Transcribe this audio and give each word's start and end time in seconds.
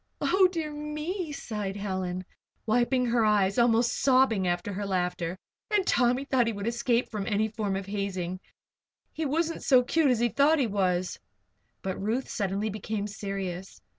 "Oh, 0.19 0.47
dear 0.51 0.71
me!" 0.71 1.31
sighed 1.31 1.75
Helen, 1.75 2.25
wiping 2.65 3.05
her 3.05 3.23
eyes 3.23 3.59
and 3.59 3.61
almost 3.67 3.91
sobbing 3.95 4.47
after 4.47 4.73
her 4.73 4.87
laughter. 4.87 5.37
"And 5.69 5.85
Tommy 5.85 6.25
thought 6.25 6.47
he 6.47 6.53
would 6.53 6.65
escape 6.65 7.09
any 7.13 7.47
form 7.47 7.75
of 7.75 7.85
hazing! 7.85 8.39
He 9.13 9.27
wasn't 9.27 9.61
so 9.61 9.83
cute 9.83 10.09
as 10.09 10.17
he 10.17 10.29
thought 10.29 10.57
he 10.57 10.65
was." 10.65 11.19
But 11.83 12.01
Ruth 12.01 12.27
suddenly 12.29 12.71
became 12.71 13.05
serious. 13.05 13.79